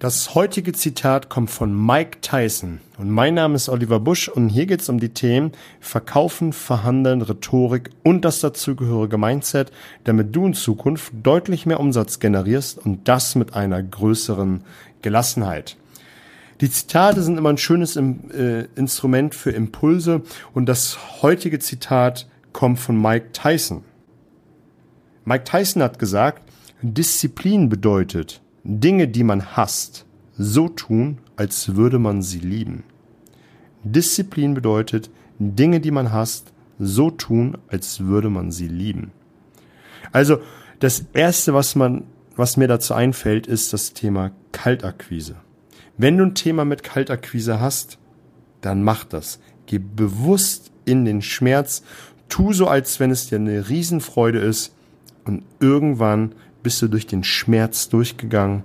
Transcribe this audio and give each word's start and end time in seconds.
Das 0.00 0.34
heutige 0.34 0.72
Zitat 0.72 1.28
kommt 1.28 1.50
von 1.50 1.76
Mike 1.86 2.22
Tyson 2.22 2.80
und 2.96 3.10
mein 3.10 3.34
Name 3.34 3.56
ist 3.56 3.68
Oliver 3.68 4.00
Busch 4.00 4.30
und 4.30 4.48
hier 4.48 4.64
geht 4.64 4.80
es 4.80 4.88
um 4.88 4.98
die 4.98 5.10
Themen 5.10 5.52
Verkaufen, 5.78 6.54
Verhandeln, 6.54 7.20
Rhetorik 7.20 7.90
und 8.02 8.24
das 8.24 8.40
dazugehörige 8.40 9.18
Mindset, 9.18 9.70
damit 10.04 10.34
du 10.34 10.46
in 10.46 10.54
Zukunft 10.54 11.12
deutlich 11.22 11.66
mehr 11.66 11.80
Umsatz 11.80 12.18
generierst 12.18 12.78
und 12.78 13.08
das 13.08 13.34
mit 13.34 13.52
einer 13.52 13.82
größeren 13.82 14.62
Gelassenheit. 15.02 15.76
Die 16.62 16.70
Zitate 16.70 17.22
sind 17.22 17.36
immer 17.36 17.50
ein 17.50 17.58
schönes 17.58 17.96
äh, 17.96 18.68
Instrument 18.76 19.34
für 19.34 19.50
Impulse 19.50 20.22
und 20.54 20.64
das 20.64 21.20
heutige 21.20 21.58
Zitat 21.58 22.26
kommt 22.54 22.78
von 22.78 22.98
Mike 22.98 23.32
Tyson. 23.32 23.84
Mike 25.26 25.44
Tyson 25.44 25.82
hat 25.82 25.98
gesagt, 25.98 26.42
Disziplin 26.80 27.68
bedeutet, 27.68 28.40
Dinge, 28.64 29.08
die 29.08 29.24
man 29.24 29.56
hasst, 29.56 30.06
so 30.36 30.68
tun, 30.68 31.18
als 31.36 31.76
würde 31.76 31.98
man 31.98 32.22
sie 32.22 32.40
lieben. 32.40 32.84
Disziplin 33.84 34.54
bedeutet, 34.54 35.10
Dinge, 35.38 35.80
die 35.80 35.90
man 35.90 36.12
hasst, 36.12 36.52
so 36.78 37.10
tun, 37.10 37.58
als 37.68 38.00
würde 38.00 38.30
man 38.30 38.50
sie 38.50 38.68
lieben. 38.68 39.12
Also, 40.12 40.38
das 40.78 41.04
erste, 41.12 41.54
was 41.54 41.76
man, 41.76 42.04
was 42.36 42.56
mir 42.56 42.68
dazu 42.68 42.94
einfällt, 42.94 43.46
ist 43.46 43.72
das 43.72 43.92
Thema 43.92 44.32
Kaltakquise. 44.52 45.36
Wenn 45.98 46.16
du 46.16 46.24
ein 46.24 46.34
Thema 46.34 46.64
mit 46.64 46.82
Kaltakquise 46.82 47.60
hast, 47.60 47.98
dann 48.62 48.82
mach 48.82 49.04
das. 49.04 49.40
Geh 49.66 49.78
bewusst 49.78 50.72
in 50.84 51.04
den 51.04 51.22
Schmerz, 51.22 51.82
tu 52.28 52.52
so, 52.52 52.66
als 52.66 53.00
wenn 53.00 53.10
es 53.10 53.28
dir 53.28 53.36
eine 53.36 53.68
Riesenfreude 53.68 54.38
ist 54.38 54.74
und 55.24 55.42
irgendwann 55.60 56.34
bist 56.62 56.80
du 56.82 56.88
durch 56.88 57.06
den 57.06 57.24
Schmerz 57.24 57.88
durchgegangen 57.88 58.62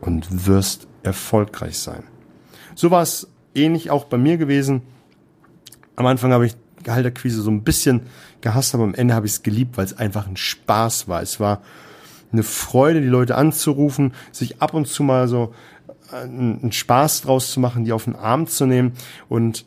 und 0.00 0.46
wirst 0.46 0.86
erfolgreich 1.02 1.78
sein. 1.78 2.04
So 2.74 2.90
war 2.90 3.02
es 3.02 3.28
ähnlich 3.54 3.90
auch 3.90 4.04
bei 4.04 4.18
mir 4.18 4.36
gewesen. 4.36 4.82
Am 5.96 6.06
Anfang 6.06 6.32
habe 6.32 6.46
ich 6.46 6.54
Gehalterquise 6.84 7.42
so 7.42 7.50
ein 7.50 7.64
bisschen 7.64 8.02
gehasst, 8.40 8.74
aber 8.74 8.84
am 8.84 8.94
Ende 8.94 9.14
habe 9.14 9.26
ich 9.26 9.32
es 9.32 9.42
geliebt, 9.42 9.76
weil 9.76 9.84
es 9.84 9.98
einfach 9.98 10.28
ein 10.28 10.36
Spaß 10.36 11.08
war. 11.08 11.22
Es 11.22 11.40
war 11.40 11.62
eine 12.32 12.42
Freude, 12.42 13.00
die 13.00 13.08
Leute 13.08 13.36
anzurufen, 13.36 14.14
sich 14.32 14.62
ab 14.62 14.74
und 14.74 14.86
zu 14.86 15.02
mal 15.02 15.28
so 15.28 15.54
äh, 16.12 16.22
einen 16.22 16.72
Spaß 16.72 17.22
draus 17.22 17.50
zu 17.50 17.60
machen, 17.60 17.84
die 17.84 17.92
auf 17.92 18.04
den 18.04 18.14
Arm 18.14 18.46
zu 18.46 18.66
nehmen 18.66 18.92
und 19.28 19.66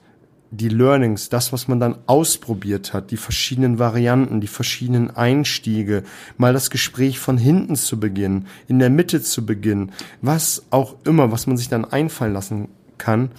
die 0.52 0.68
Learnings, 0.68 1.30
das, 1.30 1.54
was 1.54 1.70
man 1.70 1.80
dann 1.80 1.98
ausprobiert 2.08 2.94
hat, 2.94 3.12
die 3.12 3.18
verschiedenen 3.18 3.80
Varianten, 3.80 4.42
die 4.42 4.48
verschiedenen 4.48 5.10
Einstiege, 5.10 6.04
mal 6.38 6.52
das 6.52 6.70
Gespräch 6.70 7.20
von 7.20 7.38
hinten 7.38 7.78
zu 7.78 8.00
beginnen, 8.00 8.48
in 8.68 8.78
der 8.78 8.90
Mitte 8.90 9.22
zu 9.22 9.46
beginnen, 9.46 9.94
was 10.22 10.64
auch 10.70 10.96
immer, 11.06 11.32
was 11.32 11.48
man 11.48 11.56
sich 11.56 11.70
dann 11.70 11.86
einfallen 11.86 12.34
lassen 12.34 12.68
kann. 12.98 13.32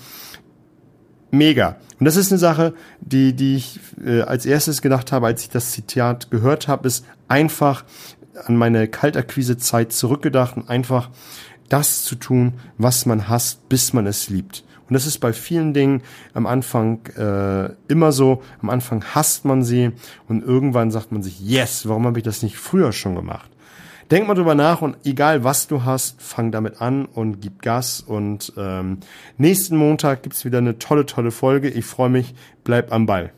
Mega. 1.30 1.76
Und 1.98 2.06
das 2.06 2.16
ist 2.16 2.32
eine 2.32 2.38
Sache, 2.38 2.74
die, 3.00 3.34
die 3.34 3.56
ich 3.56 3.80
äh, 4.04 4.22
als 4.22 4.46
erstes 4.46 4.82
gedacht 4.82 5.12
habe, 5.12 5.26
als 5.26 5.42
ich 5.42 5.50
das 5.50 5.70
Zitat 5.70 6.30
gehört 6.30 6.66
habe, 6.66 6.88
ist 6.88 7.04
einfach 7.28 7.84
an 8.44 8.56
meine 8.56 8.88
Kaltakquise-Zeit 8.88 9.92
zurückgedacht 9.92 10.56
und 10.56 10.68
einfach 10.68 11.10
das 11.68 12.02
zu 12.04 12.16
tun, 12.16 12.54
was 12.78 13.06
man 13.06 13.28
hasst, 13.28 13.68
bis 13.68 13.92
man 13.92 14.06
es 14.06 14.28
liebt. 14.28 14.64
Und 14.88 14.94
das 14.94 15.06
ist 15.06 15.18
bei 15.20 15.32
vielen 15.32 15.72
Dingen 15.72 16.02
am 16.34 16.46
Anfang 16.46 17.06
äh, 17.16 17.70
immer 17.88 18.12
so. 18.12 18.42
Am 18.60 18.68
Anfang 18.68 19.02
hasst 19.14 19.46
man 19.46 19.62
sie 19.62 19.92
und 20.28 20.44
irgendwann 20.44 20.90
sagt 20.90 21.12
man 21.12 21.22
sich, 21.22 21.40
yes, 21.40 21.88
warum 21.88 22.06
habe 22.06 22.18
ich 22.18 22.24
das 22.24 22.42
nicht 22.42 22.58
früher 22.58 22.92
schon 22.92 23.14
gemacht? 23.14 23.50
Denk 24.10 24.28
mal 24.28 24.34
drüber 24.34 24.54
nach 24.54 24.82
und 24.82 24.98
egal 25.04 25.44
was 25.44 25.66
du 25.68 25.84
hast, 25.84 26.20
fang 26.20 26.52
damit 26.52 26.82
an 26.82 27.06
und 27.06 27.40
gib 27.40 27.62
Gas. 27.62 28.02
Und 28.02 28.52
ähm, 28.58 28.98
nächsten 29.38 29.78
Montag 29.78 30.22
gibt's 30.22 30.44
wieder 30.44 30.58
eine 30.58 30.78
tolle, 30.78 31.06
tolle 31.06 31.30
Folge. 31.30 31.70
Ich 31.70 31.86
freue 31.86 32.10
mich, 32.10 32.34
bleib 32.62 32.92
am 32.92 33.06
Ball. 33.06 33.32